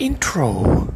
[0.00, 0.88] Intro.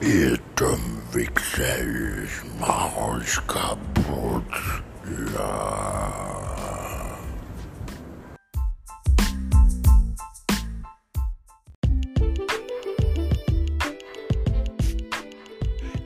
[0.00, 1.80] Ihr Dummwichser,
[2.22, 4.44] ich mach euch kaputt.
[5.34, 6.12] Ja.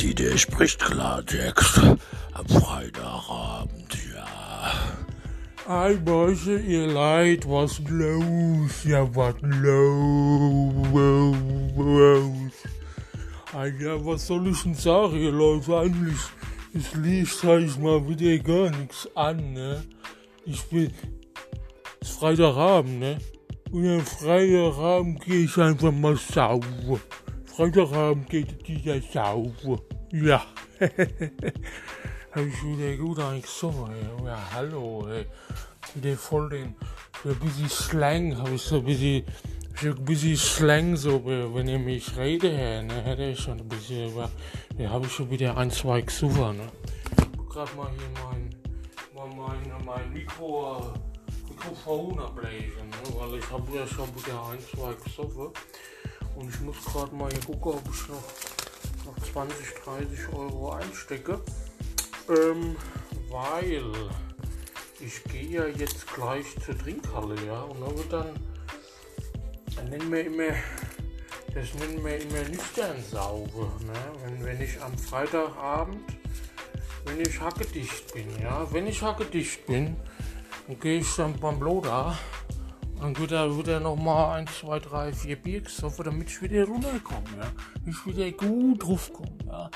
[0.00, 4.26] Die, der spricht Klartext am Freitagabend, ja.
[5.70, 8.82] Ei, Mäuse, ihr Leid, was los?
[8.82, 11.36] Ja, was los?
[13.78, 15.78] Ja, was soll ich denn sagen, ihr Leute?
[15.78, 16.18] Eigentlich,
[16.74, 19.84] es liegt, sag ich mal, wieder gar nichts an, ne?
[20.44, 20.90] Ich bin,
[22.00, 23.18] es ist Freitagabend, ne?
[23.70, 26.98] Und am Freitagabend gehe ich einfach mal sauber.
[27.44, 29.80] Freitagabend geht dieser sauber.
[30.10, 30.42] Ja.
[32.32, 34.24] Hab ich wieder gut eingesungen.
[34.24, 35.26] Ja, hallo, ey.
[35.94, 36.76] Wieder voll den,
[37.24, 39.24] so ein bisschen Slang, hab ich so ein bisschen,
[39.74, 44.12] so ein bisschen Slang, so, wenn ihr mich rede, ne, hätte ich schon ein bisschen,
[44.12, 44.30] aber,
[44.78, 46.68] da hab ich schon wieder ein, zwei gesucht, ne.
[47.48, 48.54] Gerade mal hier mein,
[49.12, 50.92] mal mein, mein Mikro,
[51.48, 55.48] Mikrofon ablesen, ne, weil ich habe ja schon wieder ein, zwei gesoffen.
[56.36, 61.40] Und ich muss gerade mal hier gucken, ob ich noch, noch 20, 30 Euro einstecke.
[62.30, 62.76] Ähm,
[63.28, 63.92] weil
[65.00, 68.28] ich gehe ja jetzt gleich zur Trinkhalle, ja, und da wird dann,
[69.74, 70.54] dann nennen wir immer,
[71.54, 73.92] das nennen wir immer nüchtern sauber, ne,
[74.22, 76.02] wenn, wenn ich am Freitagabend,
[77.06, 79.96] wenn ich hackedicht bin, ja, wenn ich hackedicht bin,
[80.68, 82.16] dann gehe ich dann beim Bloda,
[83.00, 86.42] dann wird er, wird er noch mal 1, 2, 3, 4 Bier gesoffen, damit ich
[86.42, 87.52] wieder runterkomme, ja,
[87.86, 89.70] ich wieder gut drauf komme, ja.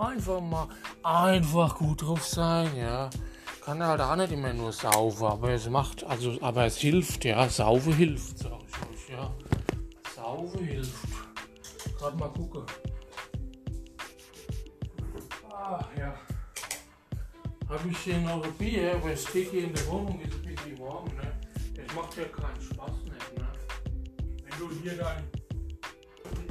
[0.00, 0.66] Einfach mal,
[1.02, 3.10] einfach gut drauf sein, ja.
[3.62, 7.46] Kann halt auch nicht immer nur saufen, aber es macht, also, aber es hilft, ja.
[7.50, 9.30] Saufen hilft, sag ich euch, ja.
[10.16, 11.06] Saufen hilft.
[11.98, 12.62] Gerade mal gucken.
[15.52, 16.14] Ah, ja.
[17.68, 20.78] Habe ich hier noch ein Bier, aber es hier in der Wohnung, ist ein bisschen
[20.78, 21.30] warm, ne?
[21.76, 23.48] Das macht ja keinen Spaß nicht, ne?
[24.44, 25.24] Wenn du hier dein,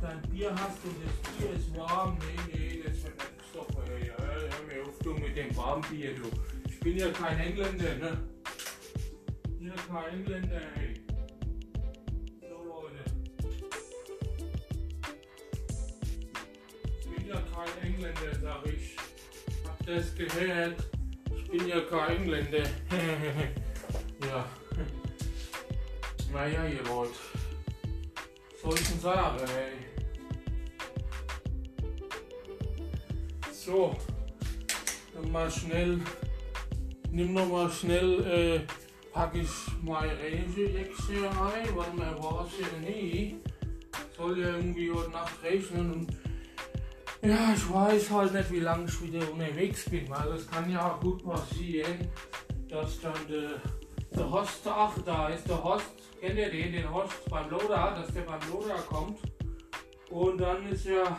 [0.00, 4.08] dein Bier hast und das Bier ist warm, nee, nee, das wird nicht gestochen, ey.
[4.08, 6.28] Ja, hör mir auf, du, mit dem warmen Bier, du.
[6.68, 8.18] Ich bin ja kein Engländer, ne?
[9.44, 11.00] Ich bin ja kein Engländer, ey.
[12.40, 13.04] So, Leute.
[16.98, 18.96] Ich bin ja kein Engländer, sag ich.
[19.66, 20.88] Habt ihr das gehört?
[21.36, 22.62] Ich bin ja kein Engländer.
[24.26, 24.48] ja.
[26.32, 27.12] Naja, ihr Leute.
[28.52, 29.91] Was soll ich denn sagen, ey?
[33.64, 33.94] So.
[35.14, 36.00] Dann mal schnell.
[37.12, 38.26] Nimm noch mal schnell.
[38.26, 38.60] Äh,
[39.12, 39.48] pack ich
[39.82, 43.36] meine Regenjacke ein, weil man weiß ja nie.
[44.16, 46.16] Soll ja irgendwie heute Nacht regnen und
[47.22, 50.90] ja, ich weiß halt nicht, wie lange ich wieder unterwegs bin, weil es kann ja
[50.90, 52.10] auch gut passieren,
[52.68, 53.60] dass dann der,
[54.10, 58.12] der Host, ach, da ist der Host, kennt ihr den, den Host beim Loader, dass
[58.12, 59.20] der beim Loader kommt.
[60.10, 61.16] Und dann ist ja,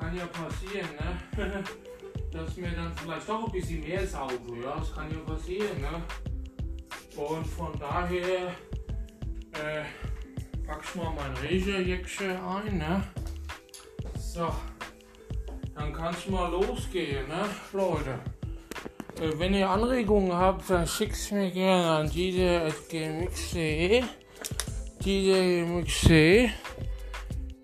[0.00, 1.62] kann ja passieren, ne?
[2.32, 6.02] dass mir dann vielleicht doch ein bisschen mehr sauge, ja, das kann ja passieren, ne?
[7.16, 8.48] Und von daher
[9.52, 9.84] äh,
[10.66, 13.02] pack ich mal mein Regenjäckchen ein, ne?
[14.16, 14.50] So
[15.80, 18.18] dann kann es mal losgehen, ne, Leute.
[19.18, 24.02] Äh, wenn ihr Anregungen habt, dann schickt mir gerne an diese.gmx.de.
[25.02, 26.50] Diese.gmx.de.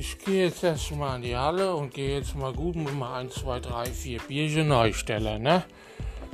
[0.00, 3.34] Ich gehe jetzt erstmal in die Halle und gehe jetzt mal gut mit mal 1,
[3.34, 5.62] 2, 3, 4 Bierchen neu stellen, ne?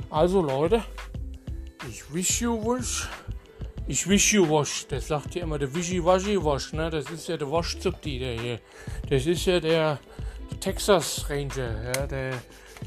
[0.09, 0.85] Also, Leute,
[1.89, 3.09] ich wish you wish.
[3.85, 4.87] Ich wish you wash.
[4.87, 6.89] Das sagt ja immer der Wischi-Waschi Wasch, ne?
[6.89, 8.61] Das ist ja der Waschzubtiter hier.
[9.09, 9.99] Das ist ja der.
[10.61, 12.31] Texas Ranger, ja, der,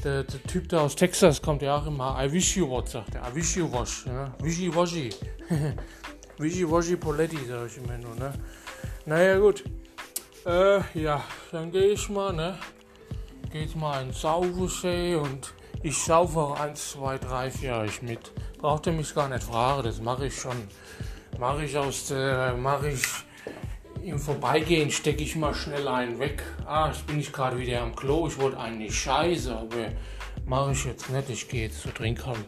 [0.03, 3.13] der, der, Typ, der aus Texas kommt, ja auch immer I wish you what, sagt
[3.13, 3.21] er.
[3.21, 4.33] I wish you wash, ja.
[4.41, 5.11] Wishy washy.
[6.39, 8.33] Wishy washy Poletti, sag ich immer nur, ne.
[9.05, 9.63] Naja, gut.
[10.45, 12.57] Äh, ja, dann gehe ich mal, ne.
[13.51, 15.53] Geht mal in Saufensee und
[15.83, 18.31] ich saufe auch 1, 2, 3, 4 euch mit.
[18.57, 20.67] Braucht ihr mich gar nicht fragen, das mache ich schon.
[21.39, 23.03] Mache ich aus der, mache ich
[24.03, 26.41] im Vorbeigehen stecke ich mal schnell einen weg.
[26.65, 28.27] Ah, jetzt bin ich gerade wieder am Klo.
[28.27, 29.91] Ich wollte eigentlich scheiße, aber
[30.45, 31.29] mache ich jetzt nicht.
[31.29, 32.45] Ich gehe jetzt zur Trinkhalle.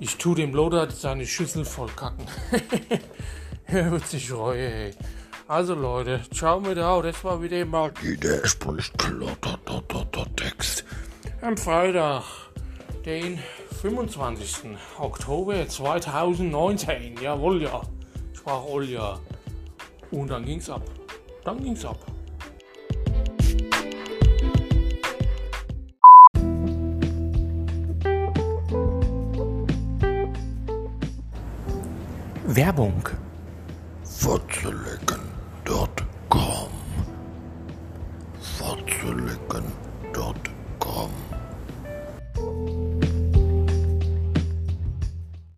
[0.00, 2.26] Ich tue dem Loder seine Schüssel voll kacken.
[3.66, 4.94] er wird sich freuen, ey.
[5.48, 7.02] Also Leute, ciao mit au.
[7.02, 8.94] Das war wieder mal Der spricht
[10.36, 10.84] Text.
[11.40, 12.22] am Freitag,
[13.04, 13.38] den
[13.82, 14.70] 25.
[14.98, 17.16] Oktober 2019.
[17.20, 17.82] Jawohl, ja.
[18.32, 19.18] Sprach Olja.
[20.10, 20.82] Und dann ging's ab.
[21.44, 21.98] Dann ging's ab.
[32.44, 33.02] Werbung.
[34.04, 35.21] Fotzelecken.com
[38.86, 39.64] zulekhan